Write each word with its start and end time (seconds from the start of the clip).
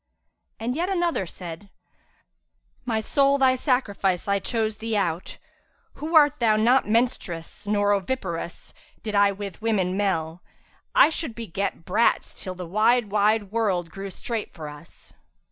And 0.59 0.75
yet 0.75 0.89
another 0.89 1.27
said, 1.27 1.69
'My 2.87 3.01
soul 3.01 3.37
thy 3.37 3.53
sacrifice! 3.53 4.27
I 4.27 4.39
chose 4.39 4.77
thee 4.77 4.97
out 4.97 5.37
* 5.69 5.93
Who 6.01 6.15
art 6.15 6.41
not 6.41 6.89
menstruous 6.89 7.67
nor 7.67 7.93
oviparous: 7.93 8.73
Did 9.03 9.13
I 9.13 9.31
with 9.31 9.61
woman 9.61 9.95
mell, 9.95 10.41
I 10.95 11.09
should 11.11 11.35
beget 11.35 11.85
* 11.85 11.85
Brats 11.85 12.33
till 12.33 12.55
the 12.55 12.65
wide 12.65 13.11
wide 13.11 13.51
world 13.51 13.91
grew 13.91 14.09
strait 14.09 14.51
for 14.55 14.69
us.' 14.69 15.13